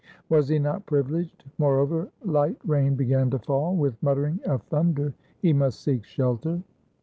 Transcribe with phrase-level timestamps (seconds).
[0.29, 1.43] Was he not privileged?
[1.59, 6.63] Moreover, light rain began to fall, with muttering of thunder: he must seek shelter.